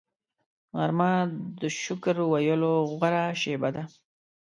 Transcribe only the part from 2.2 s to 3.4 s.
ویلو غوره